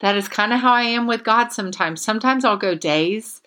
that 0.00 0.16
is 0.16 0.28
kind 0.28 0.52
of 0.52 0.58
how 0.58 0.72
I 0.72 0.82
am 0.82 1.06
with 1.06 1.22
God 1.22 1.52
sometimes. 1.52 2.00
Sometimes 2.00 2.44
I'll 2.44 2.56
go 2.56 2.74
days 2.74 3.40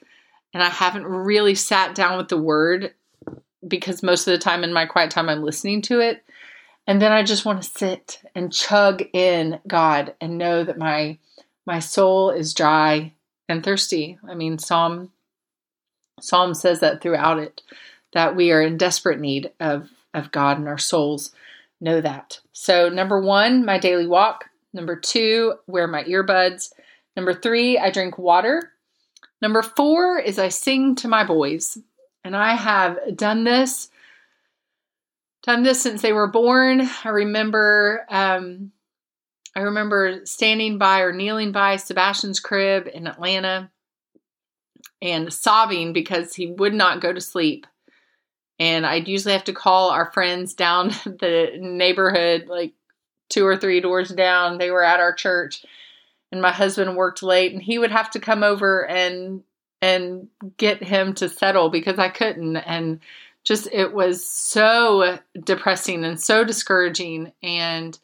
and 0.54 0.64
I 0.64 0.70
haven't 0.70 1.06
really 1.06 1.56
sat 1.56 1.96
down 1.96 2.18
with 2.18 2.30
the 2.30 2.38
word 2.38 2.94
because 3.68 4.04
most 4.04 4.28
of 4.28 4.32
the 4.32 4.38
time 4.38 4.64
in 4.64 4.74
my 4.74 4.86
quiet 4.86 5.12
time 5.12 5.30
I'm 5.30 5.44
listening 5.44 5.82
to 5.84 6.00
it. 6.00 6.24
And 6.88 7.02
then 7.02 7.12
I 7.12 7.24
just 7.24 7.46
want 7.46 7.62
to 7.62 7.70
sit 7.70 8.22
and 8.36 8.52
chug 8.52 9.04
in 9.14 9.60
God 9.68 10.16
and 10.20 10.38
know 10.38 10.64
that 10.64 10.78
my 10.78 11.18
my 11.66 11.80
soul 11.80 12.32
is 12.32 12.54
dry 12.54 13.14
and 13.48 13.64
thirsty. 13.64 14.18
I 14.28 14.34
mean, 14.34 14.58
Psalm 14.58 15.12
Psalm 16.20 16.54
says 16.54 16.80
that 16.80 17.02
throughout 17.02 17.40
it 17.40 17.62
that 18.14 18.36
we 18.36 18.52
are 18.52 18.62
in 18.62 18.78
desperate 18.78 19.20
need 19.20 19.52
of 19.60 19.90
of 20.14 20.32
God 20.32 20.58
and 20.58 20.68
our 20.68 20.78
souls 20.78 21.32
know 21.80 22.02
that. 22.02 22.40
So 22.52 22.90
number 22.90 23.20
1, 23.20 23.66
my 23.66 23.78
daily 23.78 24.08
walk. 24.08 24.46
Number 24.74 24.96
2, 24.96 25.56
wear 25.68 25.88
my 25.88 26.04
earbuds. 26.04 26.72
Number 27.16 27.34
3, 27.34 27.78
I 27.78 27.92
drink 27.92 28.18
water. 28.18 28.72
Number 29.42 29.62
4 29.62 30.20
is 30.20 30.38
I 30.38 30.50
sing 30.50 30.96
to 30.98 31.08
my 31.08 31.24
boys. 31.24 31.78
And 32.24 32.36
I 32.36 32.56
have 32.56 33.16
done 33.16 33.44
this 33.44 33.90
done 35.44 35.64
this 35.64 35.82
since 35.82 36.02
they 36.02 36.14
were 36.14 36.28
born. 36.28 36.88
I 37.04 37.10
remember 37.10 38.06
um, 38.10 38.72
I 39.56 39.62
remember 39.62 40.22
standing 40.26 40.78
by 40.78 41.02
or 41.02 41.12
kneeling 41.12 41.52
by 41.52 41.76
Sebastian's 41.76 42.40
crib 42.40 42.88
in 42.94 43.08
Atlanta 43.08 43.70
and 45.02 45.34
sobbing 45.34 45.94
because 45.94 46.34
he 46.36 46.52
would 46.52 46.74
not 46.74 47.02
go 47.02 47.12
to 47.12 47.20
sleep. 47.20 47.68
And 48.60 48.86
I'd 48.86 49.08
usually 49.08 49.34
have 49.34 49.46
to 49.46 49.54
call 49.54 49.90
our 49.90 50.12
friends 50.12 50.54
down 50.54 50.90
the 51.06 51.58
neighborhood, 51.60 52.46
like 52.48 52.74
two 53.30 53.46
or 53.46 53.58
three 53.58 53.82
doors 53.82 54.10
down. 54.10 54.58
They 54.58 54.72
were 54.72 54.84
at 54.84 55.00
our 55.00 55.14
church, 55.14 55.66
and 56.32 56.42
my 56.42 56.52
husband 56.52 56.96
worked 56.96 57.24
late, 57.24 57.54
and 57.54 57.62
he 57.62 57.80
would 57.80 57.92
have 57.92 58.12
to 58.12 58.20
come 58.20 58.44
over 58.44 58.88
and 58.88 59.42
and 59.82 60.28
get 60.58 60.84
him 60.84 61.14
to 61.16 61.30
settle 61.30 61.70
because 61.70 61.98
I 61.98 62.10
couldn't. 62.10 62.58
And 62.58 63.00
just 63.44 63.68
it 63.72 63.94
was 63.94 64.26
so 64.26 65.18
depressing 65.44 66.06
and 66.06 66.22
so 66.22 66.44
discouraging 66.44 67.32
and 67.42 67.98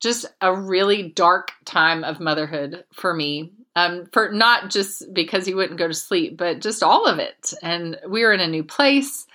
just 0.00 0.26
a 0.40 0.54
really 0.54 1.02
dark 1.02 1.52
time 1.64 2.04
of 2.04 2.20
motherhood 2.20 2.84
for 2.92 3.12
me. 3.12 3.52
Um, 3.76 4.06
for 4.12 4.30
not 4.30 4.70
just 4.70 5.12
because 5.12 5.44
he 5.44 5.54
wouldn't 5.54 5.80
go 5.80 5.88
to 5.88 5.94
sleep, 5.94 6.36
but 6.36 6.60
just 6.60 6.84
all 6.84 7.06
of 7.06 7.18
it. 7.18 7.52
And 7.60 7.98
we 8.08 8.22
were 8.22 8.32
in 8.32 8.38
a 8.38 8.46
new 8.46 8.62
place 8.62 9.26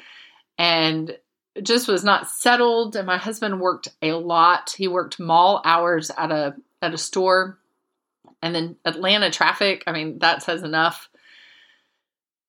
and 0.57 1.17
just 1.61 1.89
was 1.89 2.05
not 2.05 2.29
settled. 2.29 2.95
And 2.95 3.05
my 3.05 3.17
husband 3.17 3.59
worked 3.59 3.89
a 4.01 4.13
lot. 4.13 4.73
He 4.77 4.87
worked 4.87 5.19
mall 5.19 5.61
hours 5.65 6.09
at 6.17 6.31
a 6.31 6.55
at 6.81 6.93
a 6.93 6.97
store. 6.97 7.57
And 8.41 8.55
then 8.55 8.77
Atlanta 8.85 9.29
traffic, 9.29 9.83
I 9.85 9.91
mean, 9.91 10.19
that 10.19 10.43
says 10.43 10.63
enough. 10.63 11.09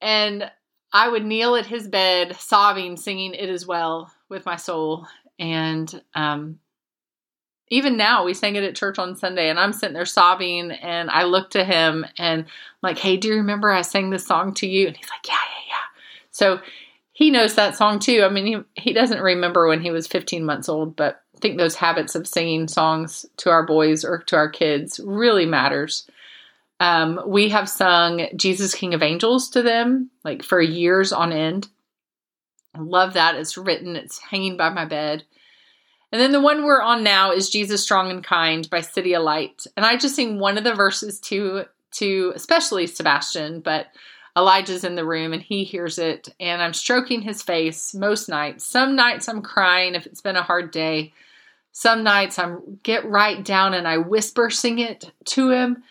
And 0.01 0.51
I 0.93 1.09
would 1.09 1.25
kneel 1.25 1.57
at 1.57 1.67
his 1.67 1.87
bed, 1.89 2.37
sobbing, 2.37 2.97
singing 2.97 3.35
"It 3.35 3.49
Is 3.49 3.67
Well" 3.67 4.13
with 4.29 4.47
my 4.47 4.57
soul. 4.57 5.07
And 5.39 6.03
um, 6.15 6.59
even 7.69 7.97
now, 7.97 8.25
we 8.25 8.35
sang 8.35 8.57
it 8.57 8.65
at 8.65 8.75
church 8.75 8.99
on 8.99 9.17
Sunday, 9.17 9.49
and 9.49 9.59
I'm 9.59 9.73
sitting 9.73 9.95
there 9.95 10.05
sobbing. 10.05 10.73
And 10.73 11.11
I 11.11 11.25
look 11.25 11.51
to 11.51 11.65
him 11.65 12.05
and 12.19 12.43
I'm 12.43 12.49
like, 12.83 12.99
"Hey, 12.99 13.17
do 13.17 13.29
you 13.29 13.35
remember 13.37 13.71
I 13.71 13.83
sang 13.83 14.11
this 14.11 14.27
song 14.27 14.55
to 14.55 14.67
you?" 14.67 14.89
And 14.89 14.97
he's 14.97 15.11
like, 15.11 15.27
"Yeah, 15.27 15.35
yeah, 15.35 15.65
yeah." 15.69 16.01
So 16.31 16.61
he 17.13 17.31
knows 17.31 17.55
that 17.55 17.77
song 17.77 17.99
too. 17.99 18.23
I 18.25 18.31
mean, 18.31 18.47
he 18.47 18.83
he 18.83 18.93
doesn't 18.93 19.21
remember 19.21 19.69
when 19.69 19.83
he 19.83 19.91
was 19.91 20.07
15 20.07 20.45
months 20.45 20.69
old, 20.69 20.97
but 20.97 21.23
I 21.37 21.39
think 21.39 21.59
those 21.59 21.77
habits 21.77 22.15
of 22.15 22.27
singing 22.27 22.67
songs 22.67 23.27
to 23.39 23.51
our 23.51 23.65
boys 23.65 24.05
or 24.05 24.19
to 24.19 24.37
our 24.37 24.49
kids 24.49 25.01
really 25.05 25.47
matters. 25.47 26.09
Um, 26.81 27.21
we 27.27 27.51
have 27.51 27.69
sung 27.69 28.27
Jesus 28.35 28.75
King 28.75 28.95
of 28.95 29.03
Angels 29.03 29.51
to 29.51 29.63
them 29.63 30.11
like 30.25 30.43
for 30.43 30.61
years 30.61 31.13
on 31.13 31.31
end. 31.31 31.69
I 32.75 32.81
love 32.81 33.13
that. 33.13 33.35
It's 33.35 33.59
written, 33.59 33.97
it's 33.97 34.19
hanging 34.19 34.57
by 34.57 34.71
my 34.71 34.87
bed. 34.87 35.25
And 36.11 36.21
then 36.21 36.33
the 36.33 36.41
one 36.41 36.65
we're 36.65 36.83
on 36.83 37.05
now 37.05 37.31
is 37.31 37.51
Jesus 37.51 37.83
Strong 37.83 38.11
and 38.11 38.25
Kind 38.25 38.69
by 38.71 38.81
CityAlight. 38.81 39.67
And 39.77 39.87
I 39.87 39.97
just 39.97 40.17
sing 40.17 40.41
one 40.41 40.59
of 40.59 40.65
the 40.65 40.75
verses 40.75 41.21
to 41.21 41.65
to 41.93 42.33
especially 42.35 42.87
Sebastian, 42.87 43.61
but 43.61 43.89
Elijah's 44.37 44.85
in 44.85 44.95
the 44.95 45.05
room 45.05 45.33
and 45.33 45.43
he 45.43 45.65
hears 45.65 45.99
it 45.99 46.29
and 46.39 46.63
I'm 46.63 46.73
stroking 46.73 47.21
his 47.21 47.43
face 47.43 47.95
most 47.95 48.29
nights. 48.29 48.65
Some 48.65 48.95
nights 48.95 49.29
I'm 49.29 49.43
crying 49.43 49.95
if 49.95 50.07
it's 50.07 50.21
been 50.21 50.37
a 50.37 50.43
hard 50.43 50.71
day. 50.71 51.13
Some 51.73 52.05
nights 52.05 52.39
I'm 52.39 52.79
get 52.85 53.05
right 53.05 53.45
down 53.45 53.75
and 53.75 53.87
I 53.87 53.99
whisper 53.99 54.51
sing 54.51 54.79
it 54.79 55.13
to 55.27 55.51
him 55.51 55.83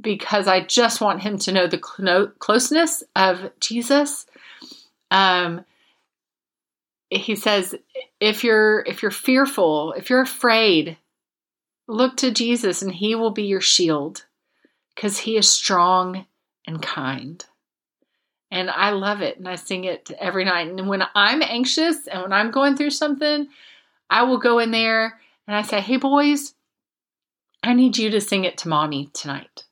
because 0.00 0.48
I 0.48 0.60
just 0.60 1.00
want 1.00 1.22
him 1.22 1.38
to 1.38 1.52
know 1.52 1.66
the 1.66 1.78
clo- 1.78 2.32
closeness 2.38 3.02
of 3.14 3.50
Jesus. 3.60 4.26
Um, 5.10 5.64
he 7.10 7.36
says, 7.36 7.74
if 8.20 8.42
you're 8.42 8.80
if 8.80 9.02
you're 9.02 9.10
fearful, 9.10 9.92
if 9.92 10.10
you're 10.10 10.22
afraid, 10.22 10.96
look 11.86 12.16
to 12.18 12.30
Jesus, 12.30 12.82
and 12.82 12.92
He 12.92 13.14
will 13.14 13.30
be 13.30 13.44
your 13.44 13.60
shield, 13.60 14.24
because 14.94 15.18
He 15.18 15.36
is 15.36 15.48
strong 15.48 16.26
and 16.66 16.82
kind. 16.82 17.44
And 18.50 18.70
I 18.70 18.90
love 18.90 19.20
it, 19.20 19.38
and 19.38 19.48
I 19.48 19.56
sing 19.56 19.84
it 19.84 20.10
every 20.18 20.44
night. 20.44 20.68
And 20.68 20.88
when 20.88 21.04
I'm 21.14 21.42
anxious 21.42 22.06
and 22.06 22.22
when 22.22 22.32
I'm 22.32 22.50
going 22.50 22.76
through 22.76 22.90
something, 22.90 23.48
I 24.10 24.22
will 24.22 24.38
go 24.38 24.58
in 24.58 24.70
there 24.70 25.20
and 25.46 25.56
I 25.56 25.62
say, 25.62 25.80
"Hey, 25.80 25.96
boys." 25.96 26.54
I 27.62 27.72
need 27.72 27.96
you 27.96 28.10
to 28.10 28.20
sing 28.20 28.44
it 28.44 28.58
to 28.58 28.68
mommy 28.68 29.08
tonight. 29.14 29.63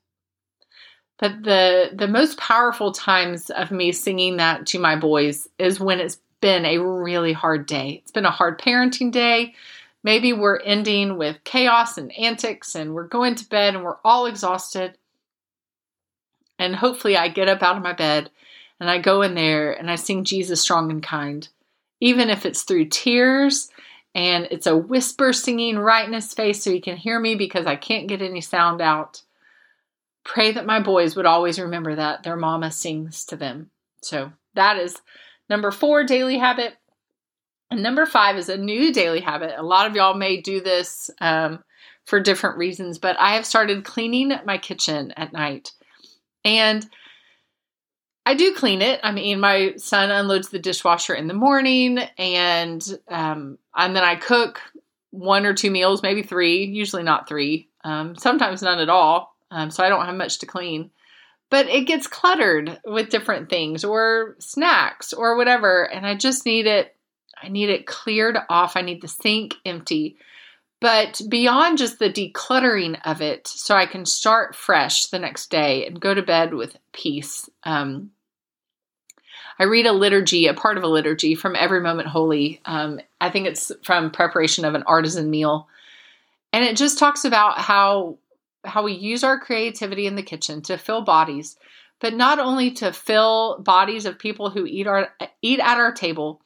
But 1.22 1.44
the 1.44 1.90
the 1.94 2.08
most 2.08 2.36
powerful 2.36 2.90
times 2.90 3.48
of 3.50 3.70
me 3.70 3.92
singing 3.92 4.38
that 4.38 4.66
to 4.66 4.80
my 4.80 4.96
boys 4.96 5.46
is 5.56 5.78
when 5.78 6.00
it's 6.00 6.18
been 6.40 6.64
a 6.64 6.78
really 6.78 7.32
hard 7.32 7.66
day. 7.66 8.00
It's 8.02 8.10
been 8.10 8.24
a 8.26 8.30
hard 8.32 8.60
parenting 8.60 9.12
day. 9.12 9.54
Maybe 10.02 10.32
we're 10.32 10.58
ending 10.58 11.16
with 11.16 11.44
chaos 11.44 11.96
and 11.96 12.10
antics 12.18 12.74
and 12.74 12.92
we're 12.92 13.06
going 13.06 13.36
to 13.36 13.48
bed 13.48 13.76
and 13.76 13.84
we're 13.84 14.00
all 14.04 14.26
exhausted. 14.26 14.98
And 16.58 16.74
hopefully 16.74 17.16
I 17.16 17.28
get 17.28 17.48
up 17.48 17.62
out 17.62 17.76
of 17.76 17.84
my 17.84 17.92
bed 17.92 18.28
and 18.80 18.90
I 18.90 18.98
go 18.98 19.22
in 19.22 19.36
there 19.36 19.72
and 19.72 19.88
I 19.88 19.94
sing 19.94 20.24
Jesus 20.24 20.60
strong 20.60 20.90
and 20.90 21.04
kind. 21.04 21.48
Even 22.00 22.30
if 22.30 22.44
it's 22.44 22.64
through 22.64 22.86
tears 22.86 23.70
and 24.12 24.48
it's 24.50 24.66
a 24.66 24.76
whisper 24.76 25.32
singing 25.32 25.78
right 25.78 26.04
in 26.04 26.14
his 26.14 26.34
face 26.34 26.64
so 26.64 26.72
he 26.72 26.80
can 26.80 26.96
hear 26.96 27.20
me 27.20 27.36
because 27.36 27.66
I 27.66 27.76
can't 27.76 28.08
get 28.08 28.22
any 28.22 28.40
sound 28.40 28.80
out 28.80 29.22
pray 30.24 30.52
that 30.52 30.66
my 30.66 30.80
boys 30.80 31.16
would 31.16 31.26
always 31.26 31.58
remember 31.58 31.94
that 31.94 32.22
their 32.22 32.36
mama 32.36 32.70
sings 32.70 33.24
to 33.26 33.36
them. 33.36 33.70
So 34.02 34.32
that 34.54 34.78
is 34.78 34.96
number 35.48 35.70
four 35.70 36.04
daily 36.04 36.38
habit. 36.38 36.74
And 37.70 37.82
number 37.82 38.06
five 38.06 38.36
is 38.36 38.48
a 38.48 38.56
new 38.56 38.92
daily 38.92 39.20
habit. 39.20 39.54
A 39.56 39.62
lot 39.62 39.86
of 39.86 39.96
y'all 39.96 40.14
may 40.14 40.40
do 40.40 40.60
this 40.60 41.10
um, 41.20 41.64
for 42.04 42.20
different 42.20 42.58
reasons, 42.58 42.98
but 42.98 43.18
I 43.18 43.34
have 43.34 43.46
started 43.46 43.84
cleaning 43.84 44.32
my 44.44 44.58
kitchen 44.58 45.12
at 45.16 45.32
night. 45.32 45.72
And 46.44 46.86
I 48.24 48.34
do 48.34 48.54
clean 48.54 48.82
it. 48.82 49.00
I 49.02 49.10
mean, 49.10 49.40
my 49.40 49.74
son 49.76 50.10
unloads 50.10 50.50
the 50.50 50.58
dishwasher 50.58 51.14
in 51.14 51.26
the 51.26 51.34
morning, 51.34 51.98
and 52.18 52.80
um, 53.08 53.58
and 53.74 53.96
then 53.96 54.04
I 54.04 54.14
cook 54.14 54.60
one 55.10 55.44
or 55.44 55.54
two 55.54 55.72
meals, 55.72 56.04
maybe 56.04 56.22
three. 56.22 56.64
Usually 56.64 57.02
not 57.02 57.28
three. 57.28 57.68
Um, 57.82 58.14
sometimes 58.14 58.62
none 58.62 58.78
at 58.78 58.88
all 58.88 59.31
um, 59.52 59.70
so 59.70 59.84
I 59.84 59.88
don't 59.88 60.06
have 60.06 60.14
much 60.14 60.38
to 60.38 60.46
clean. 60.46 60.90
But 61.50 61.68
it 61.68 61.86
gets 61.86 62.06
cluttered 62.06 62.80
with 62.84 63.10
different 63.10 63.50
things 63.50 63.84
or 63.84 64.36
snacks 64.38 65.12
or 65.12 65.36
whatever, 65.36 65.84
and 65.84 66.06
I 66.06 66.14
just 66.14 66.46
need 66.46 66.66
it. 66.66 66.96
I 67.40 67.48
need 67.48 67.68
it 67.68 67.86
cleared 67.86 68.38
off. 68.48 68.76
I 68.76 68.82
need 68.82 69.02
the 69.02 69.08
sink 69.08 69.54
empty. 69.66 70.16
But 70.80 71.20
beyond 71.28 71.78
just 71.78 71.98
the 71.98 72.10
decluttering 72.10 72.98
of 73.04 73.20
it, 73.20 73.46
so 73.46 73.76
I 73.76 73.86
can 73.86 74.06
start 74.06 74.56
fresh 74.56 75.06
the 75.06 75.18
next 75.18 75.50
day 75.50 75.86
and 75.86 76.00
go 76.00 76.14
to 76.14 76.22
bed 76.22 76.54
with 76.54 76.76
peace. 76.92 77.48
Um, 77.64 78.10
I 79.58 79.64
read 79.64 79.86
a 79.86 79.92
liturgy, 79.92 80.46
a 80.46 80.54
part 80.54 80.78
of 80.78 80.82
a 80.82 80.88
liturgy 80.88 81.34
from 81.34 81.54
Every 81.54 81.80
Moment 81.80 82.08
Holy. 82.08 82.60
Um, 82.64 83.00
I 83.20 83.30
think 83.30 83.46
it's 83.46 83.70
from 83.84 84.10
preparation 84.10 84.64
of 84.64 84.74
an 84.74 84.84
artisan 84.84 85.30
meal. 85.30 85.68
And 86.52 86.64
it 86.64 86.76
just 86.76 86.98
talks 86.98 87.24
about 87.24 87.58
how 87.58 88.18
how 88.64 88.82
we 88.82 88.92
use 88.92 89.24
our 89.24 89.38
creativity 89.38 90.06
in 90.06 90.16
the 90.16 90.22
kitchen 90.22 90.62
to 90.62 90.76
fill 90.76 91.02
bodies, 91.02 91.56
but 92.00 92.14
not 92.14 92.38
only 92.38 92.70
to 92.72 92.92
fill 92.92 93.58
bodies 93.60 94.06
of 94.06 94.18
people 94.18 94.50
who 94.50 94.66
eat 94.66 94.86
our 94.86 95.08
eat 95.40 95.60
at 95.60 95.78
our 95.78 95.92
table, 95.92 96.40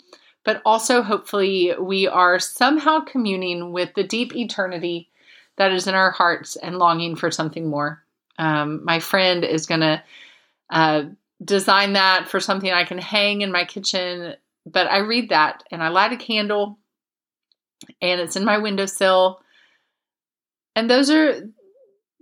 but 0.45 0.63
also 0.65 1.03
hopefully 1.03 1.75
we 1.79 2.07
are 2.07 2.39
somehow 2.39 3.01
communing 3.01 3.73
with 3.73 3.95
the 3.95 4.05
deep 4.05 4.35
eternity 4.35 5.11
that 5.57 5.73
is 5.73 5.87
in 5.87 5.95
our 5.95 6.11
hearts 6.11 6.57
and 6.57 6.79
longing 6.79 7.17
for 7.17 7.31
something 7.31 7.69
more. 7.69 8.03
Um, 8.39 8.85
my 8.85 9.01
friend 9.01 9.45
is 9.45 9.67
going 9.67 9.81
to 9.81 10.03
uh, 10.71 11.05
design 11.43 11.95
that 11.95 12.29
for 12.29 12.41
something 12.41 12.71
I 12.71 12.85
can 12.85 12.99
hang 12.99 13.41
in 13.41 13.51
my 13.51 13.65
kitchen, 13.65 14.35
but 14.65 14.87
I 14.91 14.99
read 14.99 15.31
that 15.31 15.63
and 15.71 15.83
I 15.83 15.89
light 15.89 16.13
a 16.13 16.17
candle 16.17 16.79
and 18.01 18.21
it's 18.21 18.37
in 18.37 18.45
my 18.45 18.59
windowsill. 18.59 19.41
And 20.75 20.91
those 20.91 21.11
are 21.11 21.49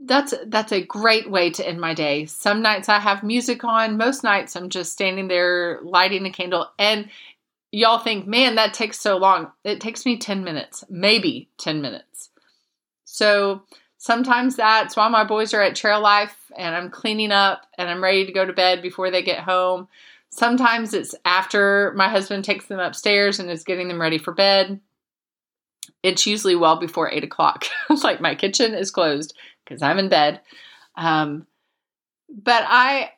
that's 0.03 0.35
that's 0.47 0.73
a 0.73 0.85
great 0.85 1.31
way 1.31 1.51
to 1.51 1.67
end 1.67 1.81
my 1.81 1.95
day. 1.95 2.27
Some 2.27 2.63
nights 2.63 2.89
I 2.89 2.99
have 2.99 3.23
music 3.23 3.65
on, 3.65 3.97
most 3.97 4.25
nights 4.25 4.57
I'm 4.57 4.69
just 4.69 4.93
standing 4.93 5.29
there 5.29 5.81
lighting 5.83 6.27
a 6.27 6.31
candle 6.31 6.71
and 6.79 7.09
y'all 7.71 7.99
think, 7.99 8.27
"Man, 8.27 8.57
that 8.57 8.75
takes 8.75 9.01
so 9.01 9.17
long." 9.17 9.53
It 9.65 9.81
takes 9.81 10.05
me 10.05 10.17
10 10.17 10.45
minutes, 10.45 10.85
maybe 10.89 11.49
10 11.59 11.81
minutes. 11.81 12.31
So, 13.05 13.63
sometimes 13.99 14.57
that's 14.57 14.97
while 14.97 15.11
my 15.11 15.25
boys 15.25 15.55
are 15.55 15.63
at 15.63 15.77
Trail 15.77 16.01
Life 16.01 16.37
and 16.57 16.75
I'm 16.75 16.91
cleaning 16.91 17.33
up 17.33 17.67
and 17.79 17.89
I'm 17.89 18.03
ready 18.03 18.27
to 18.27 18.33
go 18.33 18.45
to 18.45 18.53
bed 18.53 18.83
before 18.83 19.11
they 19.11 19.23
get 19.23 19.41
home. 19.41 19.89
Sometimes 20.31 20.95
it's 20.95 21.15
after 21.25 21.93
my 21.97 22.09
husband 22.09 22.45
takes 22.45 22.67
them 22.67 22.81
upstairs 22.81 23.39
and 23.39 23.49
is 23.49 23.63
getting 23.63 23.89
them 23.89 24.01
ready 24.01 24.19
for 24.19 24.33
bed. 24.33 24.81
It's 26.03 26.27
usually 26.27 26.57
well 26.57 26.77
before 26.77 27.11
eight 27.11 27.25
o'clock. 27.25 27.67
like 28.03 28.21
my 28.21 28.35
kitchen 28.35 28.75
is 28.75 28.91
closed 28.91 29.35
because 29.65 29.83
I'm 29.83 29.99
in 29.99 30.09
bed. 30.09 30.41
Um, 30.97 31.47
but 32.29 32.65
I, 32.67 33.13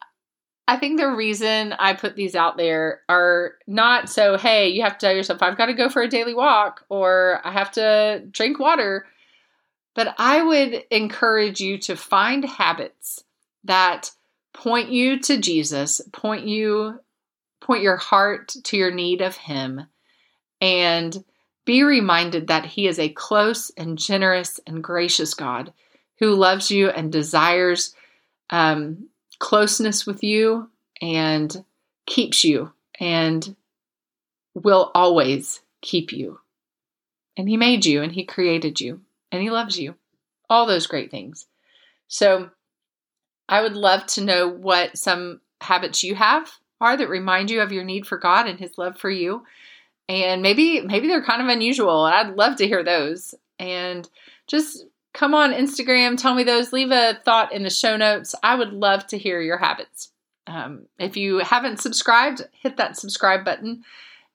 I 0.69 0.77
think 0.77 0.99
the 0.99 1.11
reason 1.11 1.75
I 1.79 1.95
put 1.95 2.17
these 2.17 2.35
out 2.35 2.57
there 2.57 3.03
are 3.09 3.55
not 3.67 4.09
so, 4.09 4.37
hey, 4.37 4.69
you 4.69 4.83
have 4.83 4.99
to 4.99 5.07
tell 5.07 5.15
yourself, 5.15 5.43
I've 5.43 5.59
got 5.59 5.67
to 5.67 5.75
go 5.75 5.89
for 5.89 6.03
a 6.03 6.09
daily 6.09 6.35
walk 6.35 6.85
or 6.89 7.41
I 7.45 7.53
have 7.53 7.71
to 7.73 8.25
drink 8.31 8.59
water. 8.59 9.07
But 9.95 10.15
I 10.19 10.43
would 10.43 10.85
encourage 10.91 11.61
you 11.61 11.79
to 11.79 11.97
find 11.97 12.45
habits 12.45 13.25
that 13.65 14.11
point 14.53 14.91
you 14.91 15.19
to 15.21 15.39
Jesus, 15.39 16.01
point 16.13 16.47
you 16.47 17.01
point 17.61 17.83
your 17.83 17.97
heart 17.97 18.49
to 18.65 18.77
your 18.77 18.91
need 18.91 19.21
of 19.21 19.37
him 19.37 19.87
and 20.61 21.25
be 21.65 21.83
reminded 21.83 22.47
that 22.47 22.65
he 22.65 22.87
is 22.87 22.99
a 22.99 23.09
close 23.09 23.71
and 23.77 23.99
generous 23.99 24.61
and 24.67 24.83
gracious 24.83 25.35
God 25.35 25.73
who 26.19 26.35
loves 26.35 26.71
you 26.71 26.89
and 26.89 27.13
desires 27.13 27.95
um, 28.51 29.09
closeness 29.39 30.07
with 30.07 30.23
you 30.23 30.71
and 31.03 31.65
keeps 32.07 32.45
you 32.45 32.73
and 32.99 33.57
will 34.55 34.91
always 34.95 35.61
keep 35.83 36.13
you. 36.13 36.41
And 37.37 37.49
he 37.49 37.57
made 37.57 37.85
you 37.85 38.03
and 38.03 38.13
he 38.13 38.25
created 38.25 38.81
you 38.81 39.01
and 39.33 39.43
He 39.43 39.51
loves 39.51 39.79
you. 39.79 39.95
All 40.49 40.67
those 40.67 40.87
great 40.87 41.11
things. 41.11 41.47
So 42.09 42.51
I 43.49 43.61
would 43.63 43.77
love 43.77 44.07
to 44.07 44.25
know 44.25 44.49
what 44.49 44.97
some 44.97 45.41
habits 45.61 46.03
you 46.03 46.15
have 46.15 46.51
are 46.81 46.97
that 46.97 47.09
remind 47.09 47.51
you 47.51 47.61
of 47.61 47.73
your 47.73 47.85
need 47.85 48.07
for 48.07 48.19
God 48.19 48.47
and 48.47 48.59
His 48.59 48.79
love 48.79 48.99
for 48.99 49.11
you. 49.11 49.45
And 50.09 50.41
maybe 50.41 50.81
maybe 50.83 51.09
they're 51.09 51.25
kind 51.25 51.43
of 51.43 51.49
unusual, 51.49 52.07
and 52.07 52.15
I'd 52.15 52.37
love 52.37 52.57
to 52.57 52.67
hear 52.67 52.85
those. 52.85 53.35
And 53.59 54.09
just 54.47 54.85
come 55.17 55.35
on 55.35 55.53
Instagram, 55.53 56.17
tell 56.17 56.35
me 56.35 56.45
those. 56.45 56.73
Leave 56.73 56.93
a 56.93 57.19
thought 57.25 57.53
in 57.53 57.63
the 57.63 57.71
show 57.71 57.97
notes. 57.97 58.35
I 58.43 58.55
would 58.55 58.73
love 58.73 59.07
to 59.09 59.19
hear 59.19 59.41
your 59.41 59.57
habits. 59.57 60.11
Um, 60.47 60.87
if 60.99 61.17
you 61.17 61.39
haven't 61.39 61.81
subscribed, 61.81 62.47
hit 62.53 62.77
that 62.77 62.97
subscribe 62.97 63.45
button. 63.45 63.83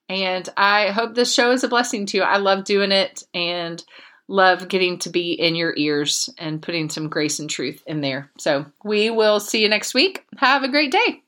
And 0.08 0.46
I 0.56 0.90
hope 0.90 1.14
this 1.14 1.32
show 1.32 1.52
is 1.52 1.64
a 1.64 1.68
blessing 1.68 2.04
to 2.06 2.18
you. 2.18 2.22
I 2.22 2.36
love 2.36 2.64
doing 2.64 2.92
it, 2.92 3.22
and 3.32 3.82
love 4.28 4.68
getting 4.68 4.98
to 4.98 5.10
be 5.10 5.32
in 5.32 5.54
your 5.54 5.74
ears 5.76 6.30
and 6.38 6.62
putting 6.62 6.88
some 6.88 7.08
grace 7.08 7.38
and 7.38 7.48
truth 7.48 7.82
in 7.86 8.00
there. 8.00 8.30
So 8.38 8.66
we 8.84 9.10
will 9.10 9.40
see 9.40 9.62
you 9.62 9.68
next 9.68 9.94
week. 9.94 10.24
Have 10.38 10.64
a 10.64 10.68
great 10.68 10.90
day. 10.92 11.22